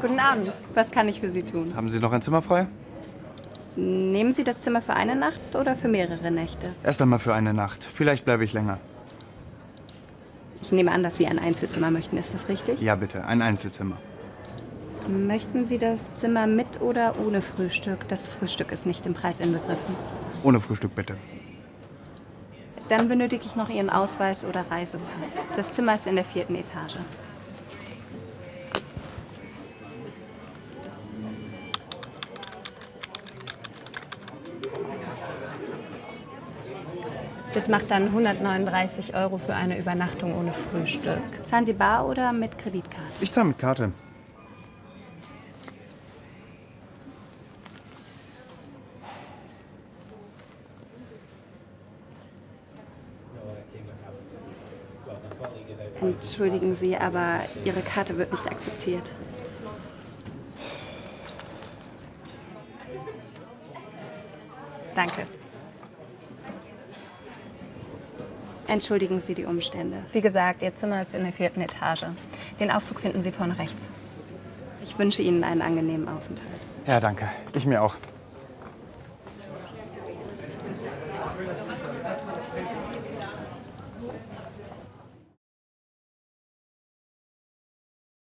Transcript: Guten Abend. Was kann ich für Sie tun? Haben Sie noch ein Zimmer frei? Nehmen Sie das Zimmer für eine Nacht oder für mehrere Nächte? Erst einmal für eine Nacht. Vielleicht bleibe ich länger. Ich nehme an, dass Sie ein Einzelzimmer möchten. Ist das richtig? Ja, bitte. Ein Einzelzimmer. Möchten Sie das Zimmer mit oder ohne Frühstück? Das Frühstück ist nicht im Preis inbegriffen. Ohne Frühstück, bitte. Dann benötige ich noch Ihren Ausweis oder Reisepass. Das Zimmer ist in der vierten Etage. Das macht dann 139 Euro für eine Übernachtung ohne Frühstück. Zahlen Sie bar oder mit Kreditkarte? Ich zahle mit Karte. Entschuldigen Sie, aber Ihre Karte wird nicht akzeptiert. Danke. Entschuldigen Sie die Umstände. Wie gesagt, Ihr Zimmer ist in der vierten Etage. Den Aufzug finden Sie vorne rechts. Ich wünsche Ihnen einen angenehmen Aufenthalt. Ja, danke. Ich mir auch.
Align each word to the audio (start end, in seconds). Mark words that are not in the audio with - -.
Guten 0.00 0.18
Abend. 0.18 0.52
Was 0.74 0.90
kann 0.90 1.08
ich 1.08 1.20
für 1.20 1.30
Sie 1.30 1.44
tun? 1.44 1.74
Haben 1.76 1.88
Sie 1.88 2.00
noch 2.00 2.12
ein 2.12 2.20
Zimmer 2.22 2.42
frei? 2.42 2.66
Nehmen 3.76 4.32
Sie 4.32 4.44
das 4.44 4.60
Zimmer 4.60 4.82
für 4.82 4.94
eine 4.94 5.14
Nacht 5.16 5.54
oder 5.54 5.76
für 5.76 5.88
mehrere 5.88 6.30
Nächte? 6.30 6.74
Erst 6.82 7.00
einmal 7.00 7.18
für 7.18 7.34
eine 7.34 7.54
Nacht. 7.54 7.84
Vielleicht 7.84 8.24
bleibe 8.24 8.44
ich 8.44 8.52
länger. 8.52 8.78
Ich 10.60 10.72
nehme 10.72 10.90
an, 10.92 11.02
dass 11.02 11.16
Sie 11.16 11.26
ein 11.26 11.38
Einzelzimmer 11.38 11.90
möchten. 11.90 12.18
Ist 12.18 12.34
das 12.34 12.48
richtig? 12.48 12.80
Ja, 12.80 12.96
bitte. 12.96 13.24
Ein 13.24 13.42
Einzelzimmer. 13.42 13.98
Möchten 15.08 15.64
Sie 15.64 15.78
das 15.78 16.20
Zimmer 16.20 16.46
mit 16.46 16.80
oder 16.80 17.14
ohne 17.18 17.42
Frühstück? 17.42 18.06
Das 18.08 18.28
Frühstück 18.28 18.70
ist 18.70 18.86
nicht 18.86 19.04
im 19.04 19.14
Preis 19.14 19.40
inbegriffen. 19.40 19.96
Ohne 20.42 20.60
Frühstück, 20.60 20.94
bitte. 20.94 21.16
Dann 22.88 23.08
benötige 23.08 23.44
ich 23.44 23.56
noch 23.56 23.68
Ihren 23.68 23.90
Ausweis 23.90 24.44
oder 24.44 24.64
Reisepass. 24.70 25.48
Das 25.56 25.72
Zimmer 25.72 25.94
ist 25.94 26.06
in 26.06 26.14
der 26.14 26.24
vierten 26.24 26.54
Etage. 26.54 26.98
Das 37.52 37.68
macht 37.68 37.90
dann 37.90 38.06
139 38.06 39.14
Euro 39.14 39.36
für 39.36 39.54
eine 39.54 39.78
Übernachtung 39.78 40.38
ohne 40.38 40.52
Frühstück. 40.52 41.20
Zahlen 41.42 41.64
Sie 41.64 41.74
bar 41.74 42.08
oder 42.08 42.32
mit 42.32 42.56
Kreditkarte? 42.56 43.12
Ich 43.20 43.32
zahle 43.32 43.48
mit 43.48 43.58
Karte. 43.58 43.92
Entschuldigen 56.00 56.74
Sie, 56.74 56.96
aber 56.96 57.40
Ihre 57.64 57.80
Karte 57.80 58.18
wird 58.18 58.32
nicht 58.32 58.46
akzeptiert. 58.46 59.12
Danke. 64.94 65.22
Entschuldigen 68.66 69.20
Sie 69.20 69.34
die 69.34 69.44
Umstände. 69.44 70.04
Wie 70.12 70.20
gesagt, 70.20 70.62
Ihr 70.62 70.74
Zimmer 70.74 71.02
ist 71.02 71.14
in 71.14 71.24
der 71.24 71.32
vierten 71.32 71.60
Etage. 71.60 72.06
Den 72.58 72.70
Aufzug 72.70 73.00
finden 73.00 73.20
Sie 73.20 73.32
vorne 73.32 73.58
rechts. 73.58 73.90
Ich 74.82 74.98
wünsche 74.98 75.22
Ihnen 75.22 75.44
einen 75.44 75.62
angenehmen 75.62 76.08
Aufenthalt. 76.08 76.60
Ja, 76.86 76.98
danke. 76.98 77.28
Ich 77.54 77.66
mir 77.66 77.82
auch. 77.82 77.96